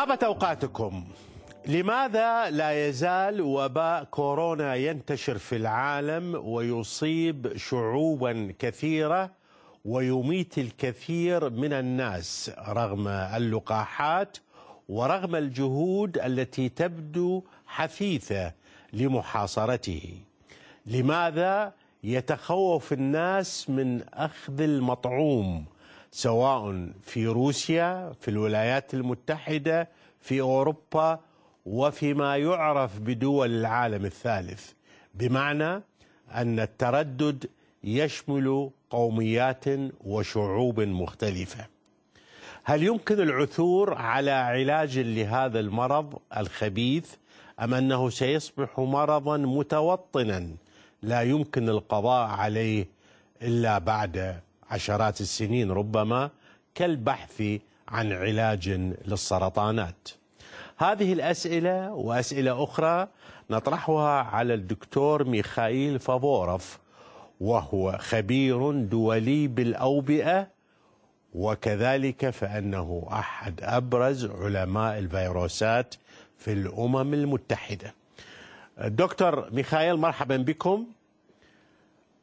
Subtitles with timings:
[0.00, 1.04] طابت أوقاتكم.
[1.66, 9.30] لماذا لا يزال وباء كورونا ينتشر في العالم ويصيب شعوبا كثيرة
[9.84, 14.36] ويميت الكثير من الناس رغم اللقاحات
[14.88, 18.52] ورغم الجهود التي تبدو حثيثة
[18.92, 20.14] لمحاصرته؟
[20.86, 21.72] لماذا
[22.04, 25.64] يتخوف الناس من أخذ المطعوم
[26.12, 29.88] سواء في روسيا في الولايات المتحدة
[30.20, 31.20] في أوروبا
[31.66, 34.72] وفيما يعرف بدول العالم الثالث
[35.14, 35.82] بمعنى
[36.34, 37.50] أن التردد
[37.84, 39.64] يشمل قوميات
[40.04, 41.66] وشعوب مختلفة.
[42.64, 47.14] هل يمكن العثور على علاج لهذا المرض الخبيث
[47.60, 50.48] أم أنه سيصبح مرضا متوطنا
[51.02, 52.86] لا يمكن القضاء عليه
[53.42, 56.30] إلا بعد عشرات السنين ربما
[56.74, 57.42] كالبحث
[57.88, 58.68] عن علاج
[59.06, 60.08] للسرطانات.
[60.76, 63.08] هذه الأسئلة وأسئلة أخرى
[63.50, 66.78] نطرحها على الدكتور ميخائيل فافوروف
[67.40, 70.46] وهو خبير دولي بالأوبئة
[71.34, 75.94] وكذلك فإنه أحد أبرز علماء الفيروسات
[76.38, 77.94] في الأمم المتحدة.
[78.78, 80.86] دكتور ميخائيل مرحبا بكم.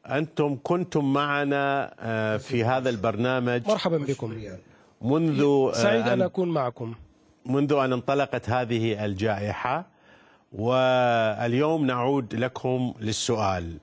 [0.07, 1.93] أنتم كنتم معنا
[2.37, 4.33] في هذا البرنامج مرحبا بكم.
[5.01, 6.93] منذ سعيد أن أكون معكم.
[7.45, 9.85] منذ أن انطلقت هذه الجائحة
[10.53, 13.77] واليوم نعود لكم للسؤال.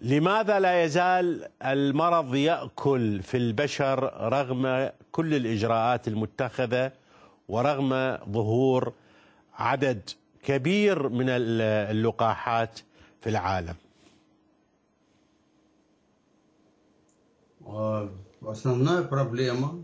[0.00, 6.92] لماذا لا يزال المرض يأكل في البشر رغم كل الإجراءات المتخذة
[7.48, 8.92] ورغم ظهور
[9.58, 10.10] عدد
[10.44, 12.80] كبير من اللقاحات
[13.20, 13.74] في العالم؟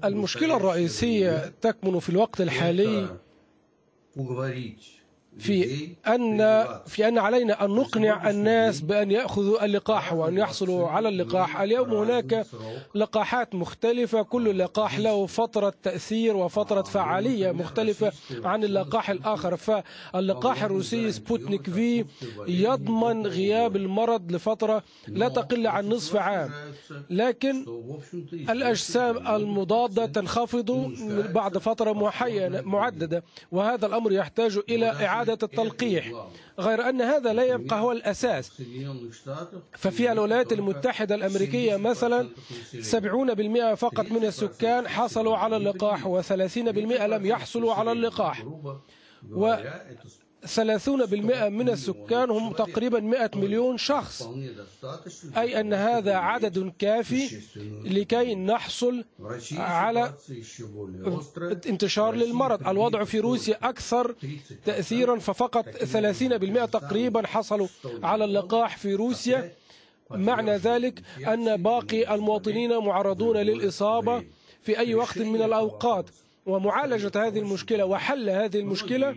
[0.05, 3.17] المشكلة الرئيسية تكمن في الوقت الحالي.
[5.39, 11.61] في أن في أن علينا أن نقنع الناس بأن يأخذوا اللقاح وأن يحصلوا على اللقاح.
[11.61, 12.47] اليوم هناك
[12.95, 14.23] لقاحات مختلفة.
[14.23, 18.13] كل لقاح له فترة تأثير وفترة فعالية مختلفة
[18.45, 19.57] عن اللقاح الآخر.
[19.57, 22.05] فاللقاح الروسي سبوتنيك في
[22.49, 26.51] يضمن غياب المرض لفترة لا تقل عن نصف عام.
[27.11, 27.67] لكن
[28.33, 30.93] الأجسام المضادة تنخفض
[31.35, 31.93] بعد فترة
[32.65, 33.25] معددة.
[33.53, 36.13] وهذا الأمر يحتاج إلى إعادة إعادة التلقيح
[36.59, 38.63] غير أن هذا لا يبقى هو الأساس.
[39.77, 42.29] ففي الولايات المتحدة الأمريكية مثلا
[42.83, 48.45] 70% فقط من السكان حصلوا على اللقاح و30% لم يحصلوا على اللقاح.
[49.31, 49.55] و
[50.47, 54.29] 30% من السكان هم تقريبا 100 مليون شخص.
[55.37, 57.41] أي أن هذا عدد كافي
[57.85, 59.05] لكي نحصل
[59.53, 60.13] على
[61.67, 62.69] انتشار للمرض.
[62.69, 64.15] الوضع في روسيا أكثر
[64.65, 67.69] تأثيرا ففقط 30% تقريبا حصلوا
[68.03, 69.53] على اللقاح في روسيا.
[70.11, 74.25] معنى ذلك أن باقي المواطنين معرضون للإصابة
[74.63, 76.07] في أي وقت من الأوقات.
[76.47, 79.17] ومعالجة هذه المشكلة وحل هذه المشكلة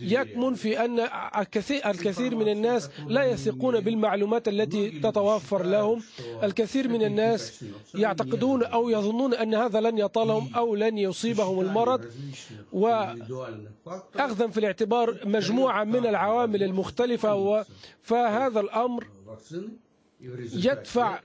[0.00, 1.00] يكمن في أن
[1.86, 6.02] الكثير من الناس لا يثقون بالمعلومات التي تتوفر لهم.
[6.42, 7.64] الكثير من الناس
[7.94, 12.00] يعتقدون أو يظنون أن هذا لن يطالهم أو لن يصيبهم المرض.
[12.72, 17.64] وأخذا في الاعتبار مجموعة من العوامل المختلفة
[18.02, 19.06] فهذا الأمر
[20.54, 21.20] يدفع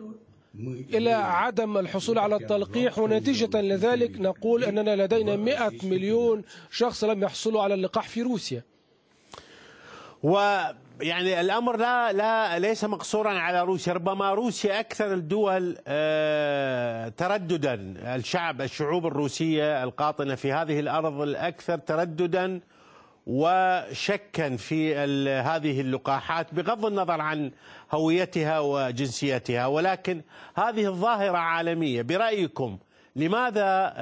[0.93, 7.61] إلى عدم الحصول على التلقيح ونتيجة لذلك نقول أننا لدينا 100 مليون شخص لم يحصلوا
[7.61, 8.63] على اللقاح في روسيا.
[10.23, 15.75] ويعني الأمر لا لا ليس مقصورا على روسيا ربما روسيا أكثر الدول
[17.17, 17.75] ترددا.
[18.15, 22.59] الشعب الشعوب الروسية القاطنة في هذه الأرض الأكثر ترددا.
[23.27, 24.95] وشكا في
[25.41, 27.51] هذه اللقاحات بغض النظر عن
[27.91, 30.21] هويتها وجنسيتها ولكن
[30.55, 32.01] هذه الظاهرة عالمية.
[32.01, 32.77] برأيكم
[33.15, 33.93] لماذا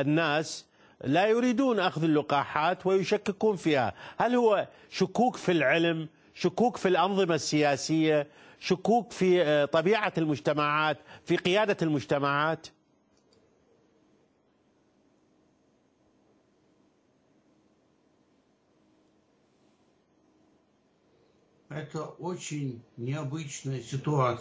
[0.00, 0.64] الناس
[1.04, 8.26] لا يريدون أخذ اللقاحات ويشككون فيها؟ هل هو شكوك في العلم شكوك في الأنظمة السياسية
[8.60, 12.66] شكوك في طبيعة المجتمعات في قيادة المجتمعات؟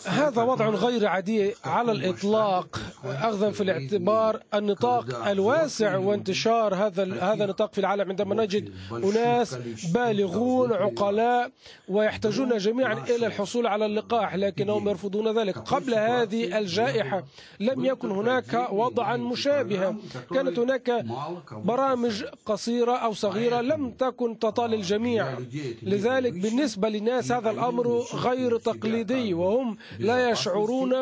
[0.07, 2.79] هذا وضع غير عادي على الإطلاق.
[3.05, 9.53] أخذا في الاعتبار النطاق الواسع وانتشار هذا هذا النطاق في العالم عندما نجد أناس
[9.93, 11.51] بالغون عقلاء
[11.87, 15.57] ويحتاجون جميعا إلى الحصول على اللقاح لكنهم يرفضون ذلك.
[15.57, 17.23] قبل هذه الجائحة
[17.59, 19.95] لم يكن هناك وضعا مشابها
[20.33, 21.05] كانت هناك
[21.51, 25.25] برامج قصيرة أو صغيرة لم تكن تطال الجميع.
[25.83, 27.85] لذلك بالنسبة للناس هذا الأمر
[28.15, 30.93] غير تقليدي وهم لا يشعرون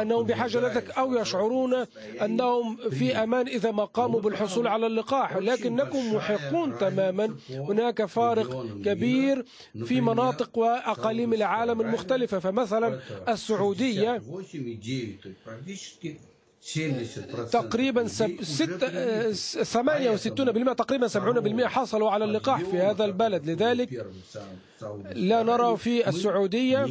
[0.00, 1.74] أنهم بحاجة لذلك أو يشعرون
[2.22, 5.36] أنهم في أمان إذا ما قاموا بالحصول على اللقاح.
[5.36, 7.26] لكنكم محقون تماما.
[7.50, 9.44] هناك فارق كبير
[9.84, 12.38] في مناطق وأقاليم العالم المختلفة.
[12.38, 14.22] فمثلا السعودية.
[17.52, 18.42] تقريبا سب...
[18.42, 18.70] ست...
[20.70, 23.50] 68% تقريبا 70% حصلوا على اللقاح في هذا البلد.
[23.50, 24.06] لذلك
[25.14, 26.86] لا نرى في السعودية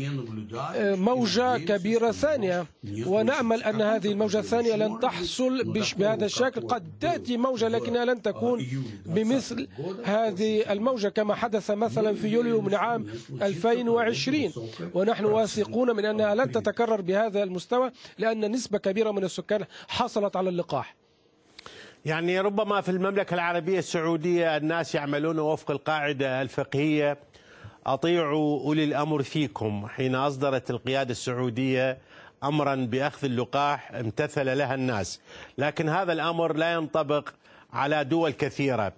[0.95, 2.65] موجة كبيرة ثانية
[3.05, 5.63] ونأمل أن هذه الموجة الثانية لن تحصل
[5.97, 6.61] بهذا الشكل.
[6.61, 8.67] قد تأتي موجة لكنها لن تكون
[9.05, 9.67] بمثل
[10.03, 13.05] هذه الموجة كما حدث مثلا في يوليو من عام
[13.41, 14.53] 2020
[14.93, 20.49] ونحن واثقون من أنها لن تتكرر بهذا المستوى لأن نسبة كبيرة من السكان حصلت على
[20.49, 20.95] اللقاح.
[22.05, 27.17] يعني ربما في المملكة العربية السعودية الناس يعملون وفق القاعدة الفقهية.
[27.85, 31.97] أطيعوا أولي الأمر فيكم حين أصدرت القيادة السعودية
[32.43, 35.21] أمرا بأخذ اللقاح امتثل لها الناس.
[35.57, 37.29] لكن هذا الأمر لا ينطبق
[37.73, 38.93] على دول كثيرة.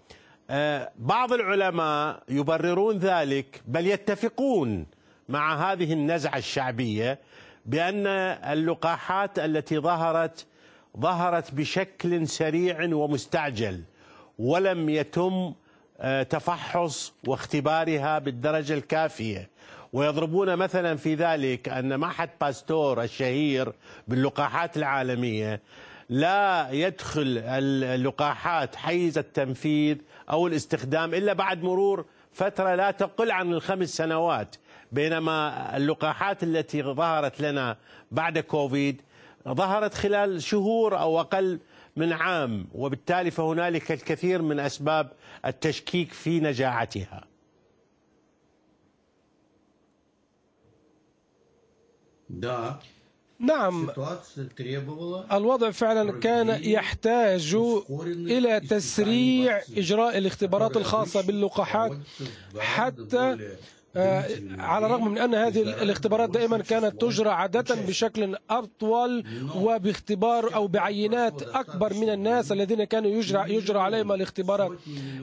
[0.98, 4.86] بعض العلماء يبررون ذلك بل يتفقون
[5.30, 7.20] مع هذه النزعة الشعبية
[7.66, 8.08] بأن
[8.54, 10.46] اللقاحات التي ظهرت
[11.00, 13.82] ظهرت بشكل سريع ومستعجل
[14.40, 15.54] ولم يتم
[16.30, 19.50] تفحص واختبارها بالدرجة الكافية.
[19.94, 23.74] ويضربون مثلا في ذلك أن معهد باستور الشهير
[24.08, 25.62] باللقاحات العالمية
[26.10, 27.38] لا يدخل
[27.84, 29.98] اللقاحات حيز التنفيذ
[30.30, 34.56] أو الاستخدام إلا بعد مرور فترة لا تقل عن الخمس سنوات
[34.92, 37.78] بينما اللقاحات التي ظهرت لنا
[38.12, 39.02] بعد كوفيد
[39.48, 41.60] ظهرت خلال شهور أو أقل
[41.96, 45.12] من عام وبالتالي فهنالك الكثير من أسباب
[45.46, 47.24] التشكيك في نجاعتها.
[53.40, 53.90] نعم.
[55.32, 57.56] الوضع فعلا كان يحتاج
[58.10, 61.98] إلى تسريع إجراء الاختبارات الخاصة باللقاحات
[62.60, 63.38] حتى
[63.96, 69.24] على الرغم من أن هذه الاختبارات دائما كانت تجرى عادة بشكل أطول
[69.56, 74.72] وباختبار أو بعينات أكبر من الناس الذين كانوا يجرى, يجرى عليهم الاختبارات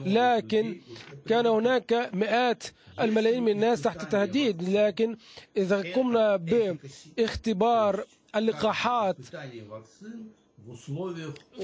[0.05, 0.81] لكن
[1.27, 2.63] كان هناك مئات
[2.99, 5.17] الملايين من الناس تحت تهديد لكن
[5.57, 9.17] إذا قمنا باختبار اللقاحات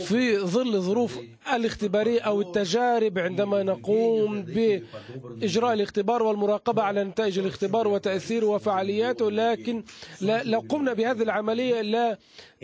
[0.05, 1.19] في ظل ظروف
[1.53, 9.83] الاختبارية أو التجارب عندما نقوم بإجراء الاختبار والمراقبة على نتائج الاختبار وتأثيره وفعالياته لكن
[10.21, 12.17] لو قمنا بهذه العملية لا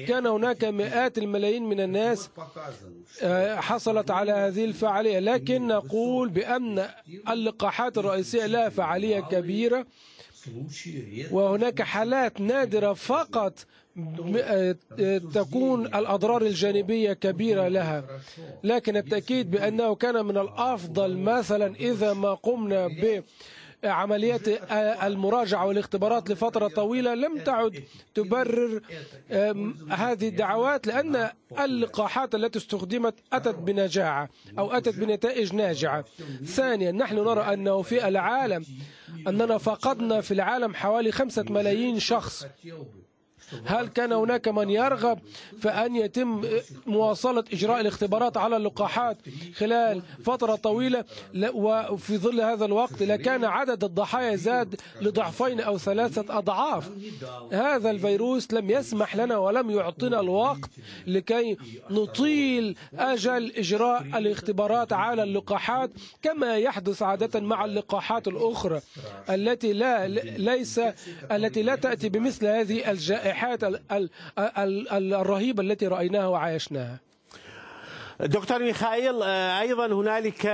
[0.07, 2.30] كان هناك مئات الملايين من الناس
[3.57, 5.19] حصلت على هذه الفعالية.
[5.19, 6.89] لكن نقول بأن
[7.29, 9.86] اللقاحات الرئيسية لها فعالية كبيرة
[11.31, 13.65] وهناك حالات نادرة فقط
[15.33, 18.03] تكون الأضرار الجانبية كبيرة لها.
[18.63, 23.23] لكن التأكيد بأنه كان من الأفضل مثلا إذا ما قمنا ب
[23.83, 24.47] عمليات
[25.03, 27.83] المراجعة والاختبارات لفترة طويلة لم تعد
[28.15, 28.81] تبرر
[29.89, 36.05] هذه الدعوات لأن اللقاحات التي استخدمت أتت بنجاعة أو أتت بنتائج ناجعة.
[36.45, 38.65] ثانيا نحن نرى أنه في العالم
[39.27, 42.47] أننا فقدنا في العالم حوالي خمسة ملايين شخص.
[43.65, 45.19] هل كان هناك من يرغب
[45.62, 46.41] في أن يتم
[46.88, 49.17] مواصلة إجراء الاختبارات على اللقاحات
[49.55, 51.05] خلال فترة طويلة؟
[51.53, 56.89] وفي ظل هذا الوقت لكان عدد الضحايا زاد لضعفين أو ثلاثة أضعاف.
[57.51, 60.69] هذا الفيروس لم يسمح لنا ولم يعطنا الوقت
[61.07, 61.57] لكي
[61.89, 65.91] نطيل أجل إجراء الاختبارات على اللقاحات
[66.22, 68.81] كما يحدث عادة مع اللقاحات الأخرى
[69.29, 70.07] التي لا
[70.38, 70.81] ليس
[71.31, 72.91] التي لا تأتي بمثل هذه
[73.43, 73.63] الجائحات
[75.13, 77.00] الرهيبة التي رأيناها وعايشناها.
[78.19, 80.45] دكتور ميخائيل أيضا هنالك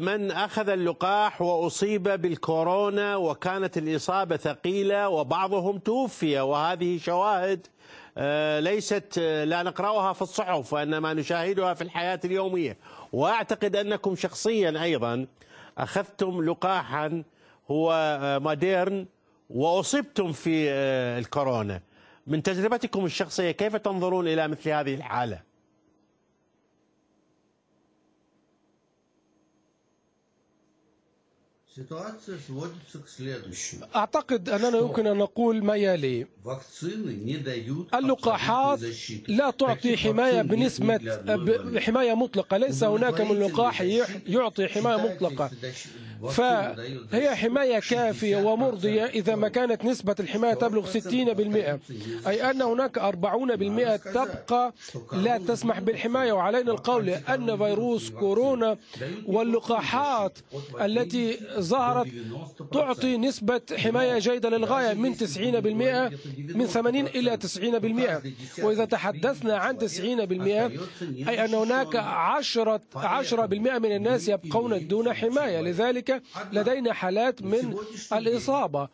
[0.00, 7.66] من أخذ اللقاح وأصيب بالكورونا وكانت الإصابة ثقيلة وبعضهم توفي وهذه شواهد
[8.60, 12.76] ليست لا نقرأها في الصحف وإنما نشاهدها في الحياة اليومية.
[13.12, 15.26] وأعتقد أنكم شخصيا أيضا
[15.78, 17.22] أخذتم لقاحا
[17.70, 19.06] هو موديرن
[19.50, 20.70] وأصبتم في
[21.18, 21.80] الكورونا.
[22.26, 25.55] من تجربتكم الشخصية كيف تنظرون إلى مثل هذه الحالة؟
[33.96, 36.26] أعتقد أننا يمكن أن نقول ما يلي.
[37.94, 38.80] اللقاحات
[39.28, 41.00] لا تعطي حماية بنسبة
[41.80, 42.56] حماية مطلقة.
[42.56, 43.80] ليس هناك من لقاح
[44.26, 45.50] يعطي حماية مطلقة.
[46.30, 51.80] فهي حماية كافية ومرضية إذا ما كانت نسبة الحماية تبلغ 60%
[52.26, 54.72] أي أن هناك 40% تبقى
[55.12, 56.32] لا تسمح بالحماية.
[56.32, 58.76] وعلينا القول أن فيروس كورونا
[59.26, 60.38] واللقاحات
[60.80, 62.06] التي ظهرت
[62.72, 65.16] تعطي نسبة حماية جيدة للغاية من 90%
[66.56, 67.38] من 80 إلى
[68.58, 69.82] 90% وإذا تحدثنا عن 90%
[71.28, 73.42] أي أن هناك 10 10%
[73.78, 75.60] من الناس يبقون دون حماية.
[75.60, 77.74] لذلك لدينا حالات من
[78.12, 78.88] الإصابة.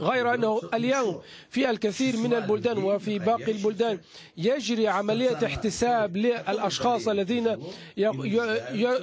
[0.00, 1.20] غير أنه اليوم
[1.50, 3.98] في الكثير من البلدان وفي باقي البلدان
[4.36, 7.56] يجري عملية احتساب للأشخاص الذين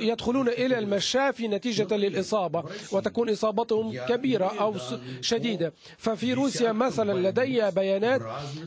[0.02, 2.64] يدخلون إلى المشافي نتيجة للإصابة.
[2.92, 4.76] وتكون إصابتهم كبيرة أو
[5.22, 5.74] شديدة.
[5.98, 8.22] ففي روسيا مثلا لدي بيانات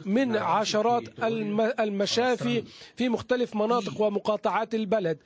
[0.07, 1.03] من عشرات
[1.81, 2.65] المشافي
[2.97, 5.19] في مختلف مناطق ومقاطعات البلد.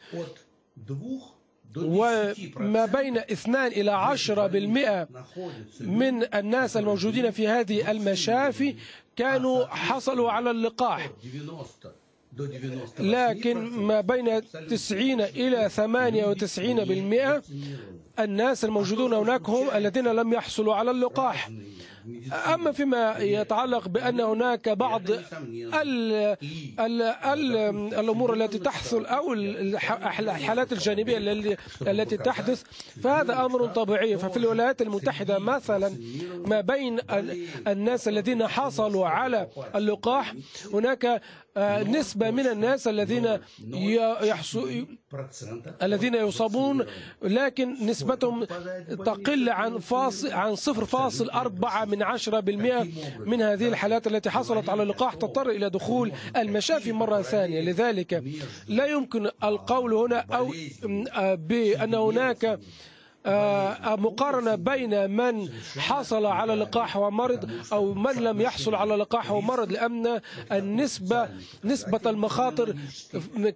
[1.77, 5.09] وما بين 2 إلى 10 بالمئة
[5.81, 8.75] من الناس الموجودين في هذه المشافي
[9.17, 11.11] كانوا حصلوا على اللقاح.
[12.99, 17.43] لكن ما بين 90 إلى 98 بالمئة
[18.19, 21.51] الناس الموجودون هناك هم الذين لم يحصلوا على اللقاح.
[22.55, 25.27] أما فيما يتعلق بأن هناك بعض ال
[26.81, 27.57] ال ال
[27.95, 31.19] الأمور التي تحصل أو الحالات الجانبية
[31.83, 32.63] التي تحدث
[33.03, 34.19] فهذا أمر طبيعي.
[34.19, 35.93] ففي الولايات المتحدة مثلا
[36.47, 36.99] ما بين
[37.67, 40.35] الناس الذين حصلوا على اللقاح
[40.73, 41.23] هناك
[41.87, 43.39] نسبة من الناس الذين
[45.83, 46.87] الذين يصابون
[47.23, 48.45] لكن نسبتهم
[49.05, 55.51] تقل عن فاصل عن 0.4 من 10% من هذه الحالات التي حصلت على اللقاح تضطر
[55.51, 57.61] إلى دخول المشافي مرة ثانية.
[57.61, 58.25] لذلك
[58.69, 60.53] لا يمكن القول هنا أو
[61.13, 62.59] آه، بأن هناك
[63.97, 65.49] مقارنة بين من
[65.79, 70.21] حصل على لقاح ومرض أو من لم يحصل على لقاح ومرض لأن
[70.53, 71.29] النسبة
[71.65, 72.77] نسبة المخاطر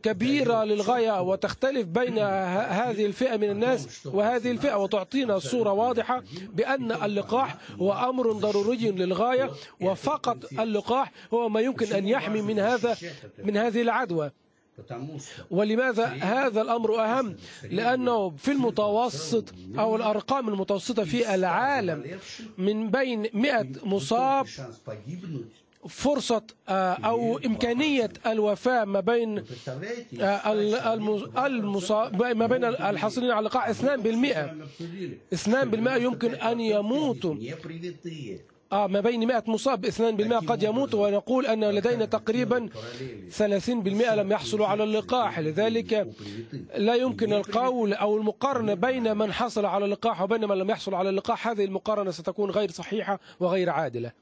[0.03, 4.75] كبيرة للغاية وتختلف بين هذه الفئة من الناس وهذه الفئة.
[4.77, 12.09] وتعطينا صورة واضحة بأن اللقاح هو أمر ضروري للغاية وفقط اللقاح هو ما يمكن أن
[12.09, 12.97] يحمي من هذا
[13.45, 14.31] من هذه العدوى.
[15.51, 17.37] ولماذا هذا الأمر أهم؟
[17.71, 19.45] لأنه في المتوسط
[19.79, 22.19] أو الأرقام المتوسطة في العالم
[22.59, 24.47] من بين 100 مصاب
[25.89, 29.45] فرصة آه، أو إمكانية الوفاة ما بين
[30.21, 30.53] آه،
[31.47, 33.75] المصاب ما بين الحاصلين على اللقاح 2%
[35.33, 37.35] 2% يمكن أن يموتوا.
[38.73, 42.69] آه ما بين 100 مصاب 2% قد يموت ونقول أن لدينا تقريبا
[43.39, 43.71] 30%
[44.13, 45.39] لم يحصلوا على اللقاح.
[45.39, 46.09] لذلك
[46.77, 51.09] لا يمكن القول أو المقارنة بين من حصل على اللقاح وبين من لم يحصل على
[51.09, 51.49] اللقاح.
[51.49, 54.13] هذه المقارنة ستكون غير صحيحة وغير عادلة.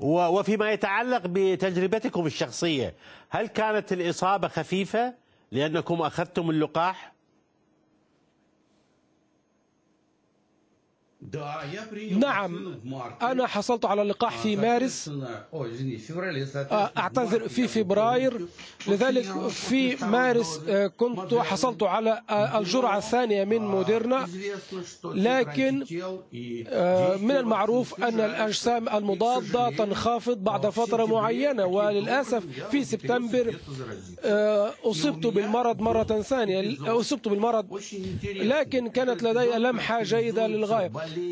[0.00, 2.94] وفيما يتعلق بتجربتكم الشخصية
[3.30, 5.14] هل كانت الإصابة خفيفة
[5.52, 7.12] لأنكم أخذتم اللقاح؟
[12.18, 12.74] نعم
[13.22, 15.10] أنا حصلت على اللقاح في مارس
[16.98, 18.46] أعتذر في فبراير
[18.88, 20.60] لذلك في مارس
[20.96, 24.26] كنت حصلت على آه، الجرعة الثانية من موديرنا
[25.04, 25.84] لكن
[27.20, 33.54] من المعروف أن الأجسام المضادة تنخفض بعد فترة معينة وللأسف في سبتمبر
[34.84, 36.76] أصبت بالمرض مرة ثانية.
[37.00, 37.80] أصبت بالمرض.
[38.24, 40.90] لكن كانت لدي لمحة جيدة للغاية.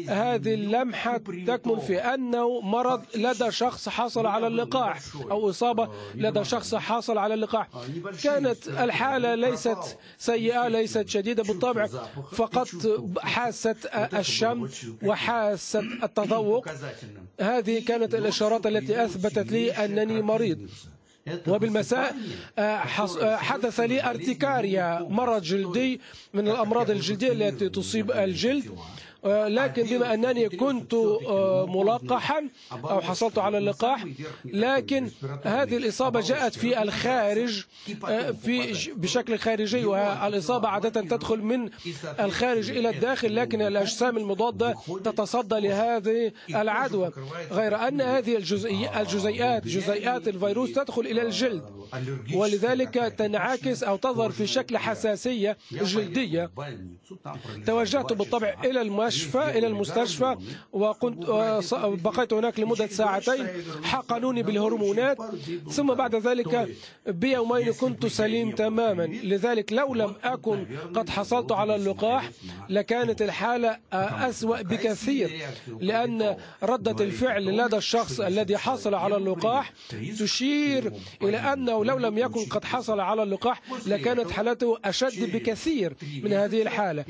[0.08, 5.00] هذه اللمحة تكمن في أنه مرض لدى شخص حصل على اللقاح
[5.30, 7.68] أو إصابة لدى شخص حصل على اللقاح.
[8.22, 11.86] كانت الحالة ليست سيئة ليست شديدة بالطبع
[12.32, 12.68] فقط
[13.18, 14.68] حاسة الشم
[15.02, 16.68] وحاسة التذوق.
[17.40, 20.68] هذه كانت الإشارات التي أثبتت لي أنني مريض.
[21.48, 22.16] وبالمساء
[22.58, 26.00] آه، آه، حدث لي ارتكاريا مرض جلدي
[26.34, 28.78] من الأمراض الجلدية التي تصيب الجلد.
[29.26, 30.94] لكن بما أنني كنت
[31.68, 34.04] ملقحا أو حصلت على اللقاح
[34.44, 35.10] لكن
[35.42, 37.64] هذه الإصابة جاءت في الخارج
[38.42, 41.70] في بشكل خارجي والإصابة عادة تدخل من
[42.20, 47.10] الخارج إلى الداخل لكن الأجسام المضادة تتصدى لهذه العدوى.
[47.50, 51.62] غير أن هذه الجزيئات جزيئات الفيروس تدخل إلى الجلد.
[52.34, 56.50] ولذلك تنعكس أو تظهر في شكل حساسية جلدية.
[57.66, 60.36] توجهت بالطبع إلى المشفى إلى المستشفى
[60.72, 61.24] وكنت
[62.04, 63.46] بقيت هناك لمدة ساعتين
[63.82, 65.18] حقنوني بالهرمونات
[65.70, 66.68] ثم بعد ذلك
[67.06, 69.02] بيومين كنت سليم تماما.
[69.02, 72.30] لذلك لو لم أكن قد حصلت على اللقاح
[72.68, 75.30] لكانت الحالة أسوأ بكثير
[75.80, 79.72] لأن ردة الفعل لدى الشخص الذي حصل على اللقاح
[80.18, 80.92] تشير
[81.22, 86.62] إلى أنه لو لم يكن قد حصل على اللقاح لكانت حالته أشد بكثير من هذه
[86.62, 87.04] الحالة.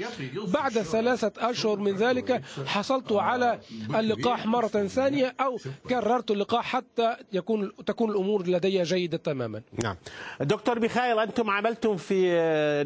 [0.47, 3.61] بعد ثلاثة أشهر من ذلك حصلت على
[3.95, 5.59] اللقاح مرة ثانية أو
[5.89, 9.63] كررت اللقاح حتى يكون تكون الأمور لدي جيدة تماما.
[9.83, 9.97] نعم.
[10.41, 12.35] دكتور ميخائيل أنتم عملتم في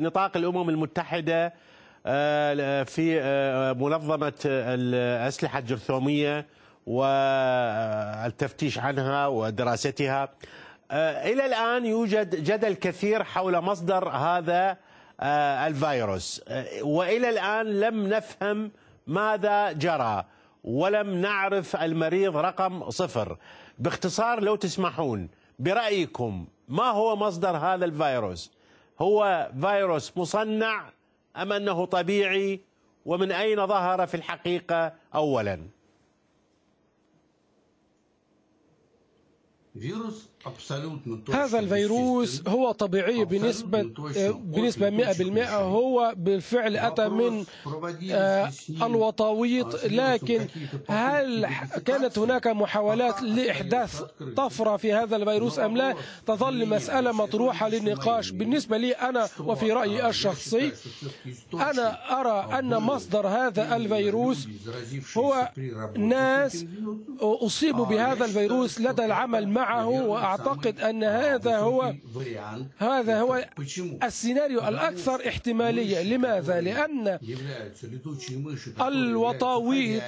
[0.01, 1.55] نطاق الأمم المتحدة
[2.85, 3.21] في
[3.79, 6.47] منظمة الأسلحة الجرثومية
[6.87, 10.29] والتفتيش عنها ودراستها.
[10.93, 14.77] إلى الآن يوجد جدل كثير حول مصدر هذا
[15.67, 16.43] الفيروس.
[16.83, 18.71] وإلى الآن لم نفهم
[19.09, 20.25] ماذا جرى؟
[20.65, 23.39] ولم نعرف المريض رقم صفر.
[23.79, 28.53] باختصار لو تسمحون برأيكم ما هو مصدر هذا الفيروس؟
[29.01, 30.91] هو فيروس مصنع
[31.37, 32.61] أم أنه طبيعي؟
[33.07, 35.61] ومن أين ظهر في الحقيقة اولا؟
[39.81, 40.29] فيروس
[41.33, 43.83] هذا الفيروس هو طبيعي بنسبة
[44.35, 45.13] بنسبة
[45.47, 47.45] 100% هو بالفعل أتى من
[48.83, 49.85] الوطاويط.
[49.85, 50.47] لكن
[50.89, 51.47] هل
[51.87, 54.03] كانت هناك محاولات لإحداث
[54.37, 55.95] طفرة في هذا الفيروس أم لا؟
[56.27, 58.31] تظل مسألة مطروحة للنقاش.
[58.31, 60.73] بالنسبة لي أنا وفي رأيي الشخصي
[61.55, 64.49] أنا أرى أن مصدر هذا الفيروس
[65.17, 65.49] هو
[65.99, 66.67] ناس
[67.21, 71.95] أصيبوا بهذا الفيروس لدى العمل معه وأعتقد أن هذا هو
[72.79, 73.45] هذا هو
[74.03, 76.03] السيناريو الأكثر احتمالية.
[76.03, 77.19] لماذا؟ لأن
[78.81, 80.03] الوطاويط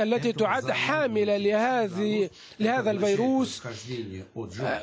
[0.00, 2.30] التي تعد حاملة لهذه
[2.60, 3.62] لهذا الفيروس.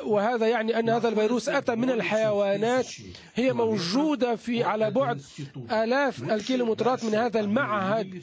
[0.04, 2.86] وهذا يعني أن هذا الفيروس أتى من الحيوانات.
[3.34, 5.20] هي موجودة في على بعد
[5.72, 8.22] آلاف الكيلومترات من هذا المعهد.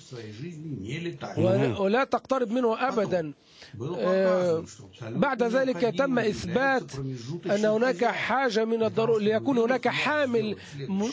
[1.80, 3.34] ولا تقترب منه أبدا.
[5.02, 10.56] بعد ذلك تم إثبات أن هناك حاجة من الضرورة ليكون هناك حامل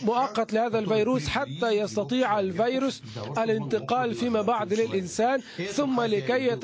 [0.05, 3.03] مؤقت لهذا الفيروس حتى يستطيع الفيروس
[3.39, 5.41] الانتقال فيما بعد للإنسان
[5.73, 6.59] ثم لكي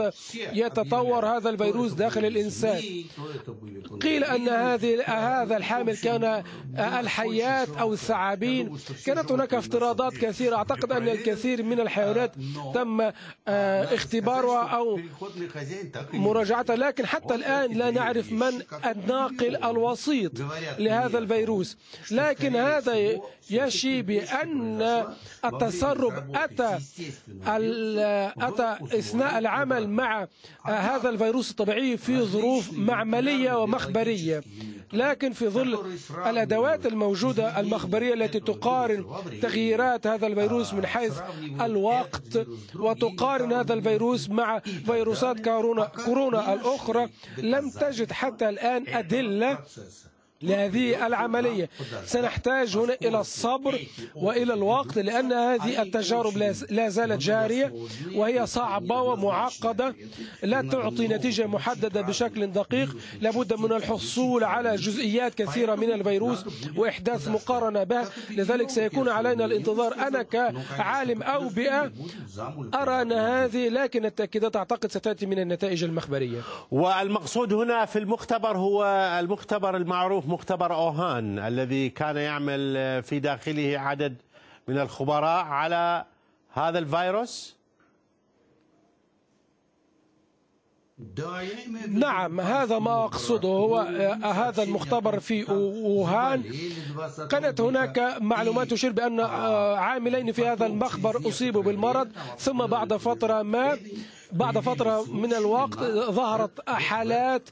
[0.52, 2.82] يتطور هذا الفيروس داخل الإنسان.
[4.02, 6.42] قيل أن هذه هذا الحامل كان
[6.78, 8.76] الحيات أو الثعابين.
[9.06, 10.56] كانت هناك افتراضات كثيرة.
[10.56, 12.32] أعتقد أن الكثير من الحيوانات
[12.74, 13.10] تم
[13.46, 15.00] اختبارها أو
[16.12, 20.32] مراجعتها لكن حتى الآن لا نعرف من الناقل الوسيط
[20.78, 21.76] لهذا الفيروس.
[22.10, 25.04] لكن هذا يشي بأن
[25.44, 26.78] التسرب أتى
[28.40, 30.26] أتى أثناء العمل مع
[30.64, 34.42] هذا الفيروس الطبيعي في ظروف معملية ومخبرية.
[34.92, 35.78] لكن في ظل
[36.26, 39.04] الأدوات الموجودة المخبرية التي تقارن
[39.42, 41.18] تغييرات هذا الفيروس من حيث
[41.60, 49.58] الوقت وتقارن هذا الفيروس مع فيروسات كورونا, كورونا الأخرى لم تجد حتى الآن أدلة
[50.42, 51.68] لهذه العملية.
[52.04, 53.80] سنحتاج هنا إلى الصبر
[54.14, 56.38] وإلى الوقت لأن هذه التجارب
[56.70, 57.72] لا زالت جارية
[58.14, 59.94] وهي صعبة ومعقدة.
[60.42, 62.96] لا تعطي نتيجة محددة بشكل دقيق.
[63.20, 66.44] لابد من الحصول على جزئيات كثيرة من الفيروس
[66.76, 68.04] وإحداث مقارنة به.
[68.30, 69.94] لذلك سيكون علينا الانتظار.
[69.94, 71.92] أنا كعالم أو بيئة
[72.74, 76.40] أرى أن هذه لكن التأكيدات أعتقد ستأتي من النتائج المخبرية.
[76.70, 78.84] والمقصود هنا في المختبر هو
[79.20, 82.58] المختبر المعروف مختبر أوهان الذي كان يعمل
[83.02, 84.16] في داخله عدد
[84.68, 86.04] من الخبراء على
[86.52, 87.60] هذا الفيروس؟
[91.88, 93.78] نعم هذا ما أقصده هو
[94.22, 96.42] هذا المختبر في ووهان
[97.30, 103.78] كانت هناك معلومات تشير بأن عاملين في هذا المخبر أصيبوا بالمرض ثم بعد فترة ما
[104.32, 105.78] بعد فترة من الوقت
[106.10, 107.48] ظهرت حالات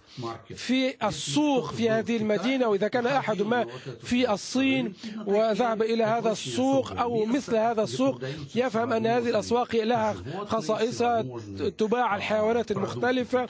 [0.57, 3.67] في السوق في هذه المدينة وإذا كان أحد ما
[4.03, 4.95] في الصين
[5.27, 8.21] وذهب إلى هذا السوق أو مثل هذا السوق
[8.55, 10.15] يفهم أن هذه الأسواق لها
[10.47, 11.23] خصائصها
[11.79, 13.47] تباع الحيوانات المختلفة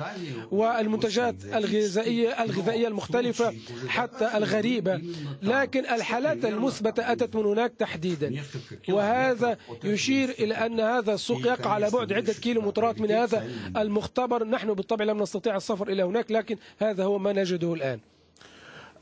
[0.51, 3.55] والمنتجات الغذائية الغذائية المختلفة
[3.89, 5.03] حتى الغريبة.
[5.43, 8.43] لكن الحالات المثبتة أتت من هناك تحديدا.
[8.89, 13.45] وهذا يشير إلى أن هذا السوق يقع على بعد عدة كيلومترات من هذا
[13.77, 14.45] المختبر.
[14.45, 18.01] نحن بالطبع لم نستطيع السفر إلى هناك لكن هذا هو ما نجده الآن.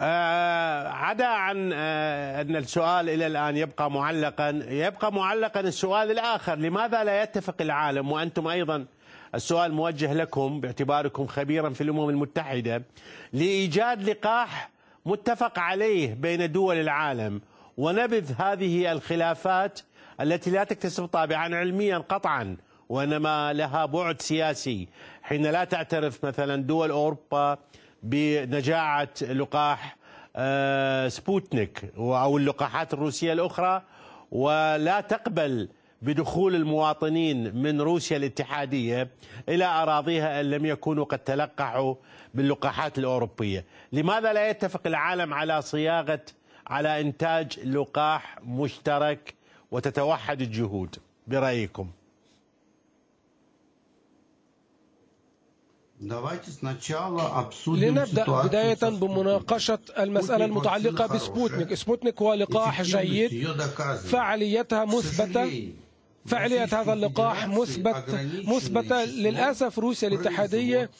[0.00, 6.55] آه عدا عن آه أن السؤال إلى الآن يبقى معلقا يبقى معلقا السؤال الآخر.
[6.59, 8.87] لماذا لا يتفق العالم وأنتم أيضا
[9.35, 12.83] السؤال موجه لكم باعتباركم خبيرا في الأمم المتحدة
[13.33, 14.70] لإيجاد لقاح
[15.07, 17.40] متفق عليه بين دول العالم
[17.76, 19.81] ونبذ هذه الخلافات
[20.20, 22.57] التي لا تكتسب طابعا علميا قطعا.
[22.88, 24.88] وإنما لها بعد سياسي.
[25.22, 27.59] حين لا تعترف مثلا دول أوروبا
[28.03, 29.96] بنجاعة لقاح
[30.37, 33.83] آه، سبوتنيك أو اللقاحات الروسية الأخرى
[34.33, 35.68] ولا تقبل
[36.03, 39.09] بدخول المواطنين من روسيا الاتحادية
[39.49, 41.94] إلى أراضيها إن لم يكونوا قد تلقحوا
[42.35, 46.20] باللقاحات الأوروبية، لماذا لا يتفق العالم على صياغة
[46.66, 49.35] على إنتاج لقاح مشترك
[49.70, 50.96] وتتوحد الجهود؟
[51.27, 51.90] برأيكم؟
[57.67, 63.47] لنبدأ بداية بمناقشة المسألة المتعلقة بسبوتنيك سبوتنيك هو لقاح جيد
[64.05, 65.73] فعاليتها مثبتة
[66.27, 68.05] فعالية هذا اللقاح مثبت
[68.45, 70.91] مثبتة للأسف روسيا الاتحادية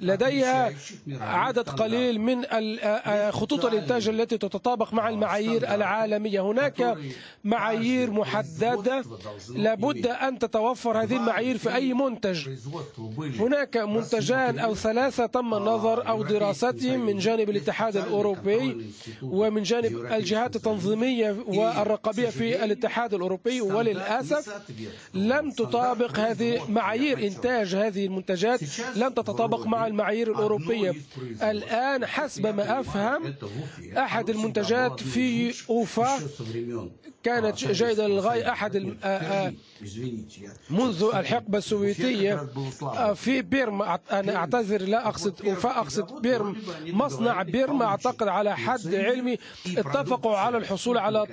[0.00, 0.72] لديها
[1.20, 2.44] عدد قليل من
[3.30, 6.40] خطوط الإنتاج التي تتطابق مع المعايير العالمية.
[6.40, 6.96] هناك
[7.44, 9.04] معايير محددة.
[9.54, 12.48] لابد أن تتوفر هذه المعايير في أي منتج.
[13.18, 18.86] هناك منتجان أو ثلاثة تم النظر أو دراستهم من جانب الاتحاد الأوروبي
[19.22, 23.60] ومن جانب الجهات التنظيمية والرقابية في الاتحاد الأوروبي.
[23.60, 24.60] وللأسف
[25.14, 28.60] لم تطابق هذه معايير إنتاج هذه المنتجات.
[28.96, 30.94] لم تتطابق مع المعايير الأوروبية.
[31.42, 33.34] الآن حسب ما أفهم
[33.96, 36.18] أحد المنتجات في أوفا
[37.22, 38.76] كانت جيدة للغاية أحد
[40.70, 42.46] منذ الحقبة السوفيتية
[43.14, 46.56] في بيرما أنا أعتذر لا أقصد أوفا أقصد بيرم
[46.86, 49.38] مصنع بيرما أعتقد على حد علمي.
[49.76, 51.26] اتفقوا على الحصول على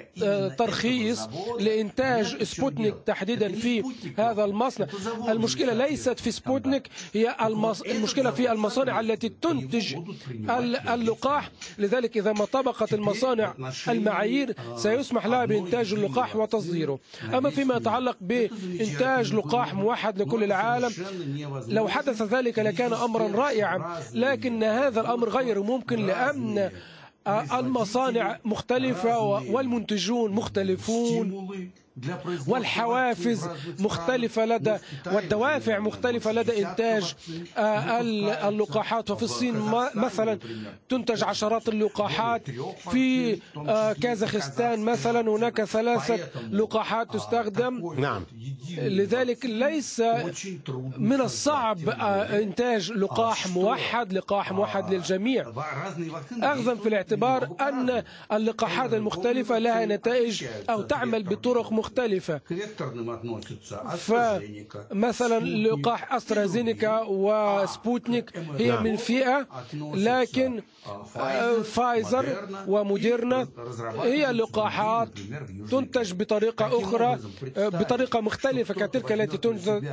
[0.58, 1.28] ترخيص
[1.60, 3.84] لإنتاج سبوتنيك تحديدا في
[4.17, 4.88] هذا المصنع.
[5.30, 7.36] المشكلة ليست في سبوتنيك هي
[7.86, 9.95] المشكلة في المصانع التي تنتج
[10.89, 11.52] اللقاح.
[11.78, 13.54] لذلك إذا ما طبقت المصانع
[13.88, 16.99] المعايير سيسمح لها بإنتاج اللقاح وتصديره.
[17.33, 20.91] أما فيما يتعلق بإنتاج لقاح موحد لكل العالم
[21.67, 26.71] لو حدث ذلك لكان أمرا رائعا لكن هذا الأمر غير ممكن لأن
[27.53, 29.19] المصانع مختلفة
[29.51, 31.47] والمنتجون مختلفون.
[32.47, 37.13] والحوافز مختلفة لدى والدوافع مختلفة لدى إنتاج
[37.57, 39.12] اللقاحات.
[39.12, 39.55] وفي الصين
[39.95, 40.39] مثلا
[40.89, 42.41] تنتج عشرات اللقاحات
[42.91, 43.39] في
[44.01, 44.79] كازاخستان.
[44.79, 46.19] مثلا هناك ثلاثة
[46.51, 47.93] لقاحات تستخدم.
[47.99, 48.23] نعم.
[48.77, 50.03] لذلك ليس
[50.97, 51.89] من الصعب
[52.29, 55.51] إنتاج لقاح موحد لقاح موحد للجميع.
[56.41, 61.87] أخذا في الاعتبار أن اللقاحات المختلفة لها نتائج أو تعمل بطرق مختلفة.
[61.88, 62.41] مختلفة.
[63.97, 69.47] فمثلا لقاح أسترازينيكا وسبوتنيك هي من فئة
[69.93, 70.62] لكن
[71.63, 72.26] فايزر
[72.67, 73.47] وموديرنا
[74.04, 75.10] هي لقاحات
[75.71, 77.19] تنتج بطريقة أخرى
[77.58, 79.38] بطريقة مختلفة كتلك التي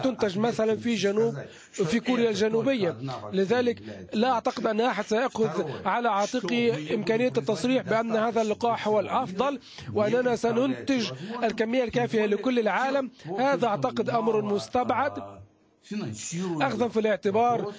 [0.04, 1.34] تنتج مثلا في جنوب
[1.72, 2.96] في كوريا الجنوبية
[3.32, 5.48] لذلك لا أعتقد أن أحد سيأخذ
[5.84, 9.58] على عاتقه إمكانية التصريح بأن هذا اللقاح هو الأفضل
[9.94, 11.10] وأننا سننتج
[11.44, 13.10] الكمية الكافية لكل العالم.
[13.38, 15.44] هذا أعتقد أمر مستبعد.
[16.60, 17.72] أخذا في الاعتبار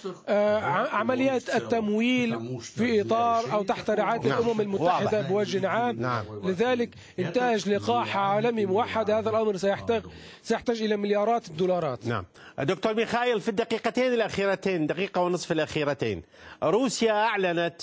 [0.93, 4.39] عمليات التمويل في إطار أو تحت رعاية نعم.
[4.39, 5.99] الأمم المتحدة بوجه عام.
[5.99, 6.25] نعم.
[6.43, 6.89] لذلك
[7.19, 9.11] إنتاج لقاح عالمي موحد.
[9.11, 10.03] هذا الأمر سيحتاج
[10.43, 12.07] سيحتاج إلى مليارات الدولارات.
[12.07, 12.25] نعم.
[12.59, 16.21] دكتور ميخائيل في الدقيقتين الأخيرتين دقيقة ونصف الأخيرتين
[16.63, 17.81] روسيا أعلنت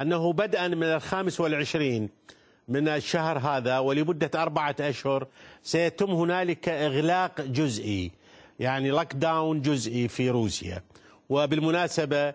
[0.00, 2.08] أنه بدءا من الخامس والعشرين
[2.70, 5.26] من الشهر هذا ولمدة أربعة أشهر
[5.62, 8.10] سيتم هنالك إغلاق جزئي
[8.60, 10.82] يعني lockdown جزئي في روسيا
[11.28, 12.34] وبالمناسبة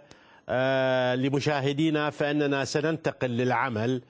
[0.49, 4.01] آه لمشاهدينا فإننا سننتقل للعمل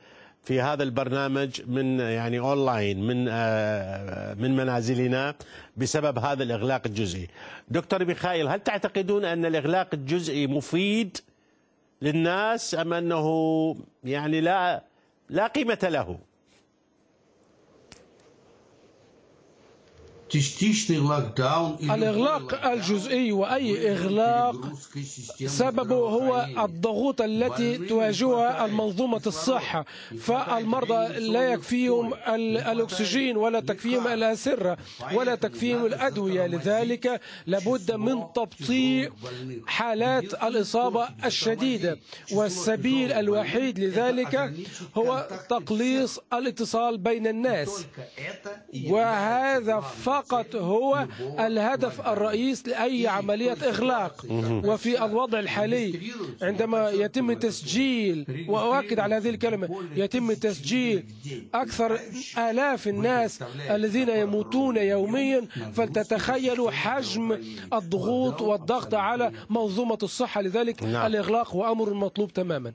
[0.44, 5.36] في هذا البرنامج من يعني اونلاين من آه، من منازلنا
[5.78, 7.28] بسبب هذا الإغلاق الجزئي.
[7.68, 11.18] دكتور ميخائيل هل تعتقدون أن الإغلاق الجزئي مفيد
[12.02, 13.28] للناس أم أنه
[14.04, 14.84] يعني لا
[15.30, 16.20] لا قيمة له؟
[21.84, 24.56] الإغلاق الجزئي وأي إغلاق
[25.46, 29.86] سببه هو الضغوط التي تواجهها المنظومة الصحة
[30.20, 34.78] فالمرضى لا يكفيهم الأكسجين ولا تكفيهم الأسرة
[35.14, 39.12] ولا تكفيهم الأدوية لذلك لابد من تبطيء
[39.68, 42.00] حالات الإصابة الشديدة
[42.32, 44.54] والسبيل الوحيد لذلك
[44.98, 47.86] هو تقليص الاتصال بين الناس
[48.90, 51.08] وهذا فقط فقط هو
[51.40, 54.26] الهدف الرئيس لأي عملية إغلاق.
[54.66, 56.00] وفي الوضع الحالي
[56.42, 61.04] عندما يتم تسجيل وأؤكد على هذه الكلمة يتم تسجيل
[61.54, 62.00] أكثر
[62.38, 67.38] آلاف الناس الذين يموتون يوميا فلتتخيلوا حجم
[67.74, 70.42] الضغوط والضغط على منظومة الصحة.
[70.42, 71.06] لذلك نعم.
[71.06, 72.74] الإغلاق هو أمر مطلوب تماما.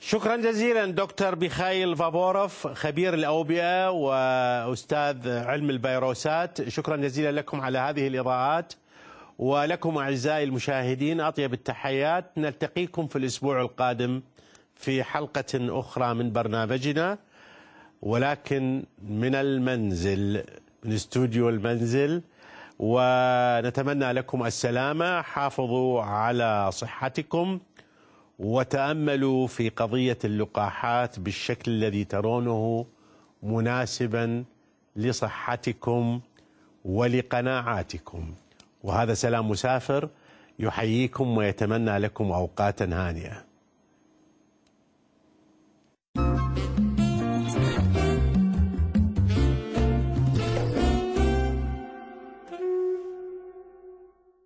[0.00, 8.06] شكرا جزيلا دكتور بيخايل فابوروف خبير الأوبئة وأستاذ علم الفيروسات شكرا جزيلا لكم على هذه
[8.08, 8.72] الإضاءات.
[9.38, 12.24] ولكم أعزائي المشاهدين أطيب التحيات.
[12.36, 14.22] نلتقيكم في الأسبوع القادم
[14.74, 17.18] في حلقة أخرى من برنامجنا.
[18.02, 20.44] ولكن من المنزل
[20.84, 22.22] من استوديو المنزل.
[22.78, 25.22] ونتمنى لكم السلامة.
[25.22, 27.60] حافظوا على صحتكم.
[28.38, 32.86] وتأملوا في قضية اللقاحات بالشكل الذي ترونه
[33.42, 34.44] مناسبا
[34.96, 36.20] لصحتكم
[36.84, 38.34] ولقناعاتكم.
[38.82, 40.08] وهذا سلام مسافر
[40.58, 43.47] يحييكم ويتمنى لكم أوقاتا هانئة.